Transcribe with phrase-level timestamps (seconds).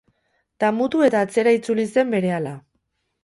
[0.63, 2.55] Damutu eta atzera itzuli zen berehala.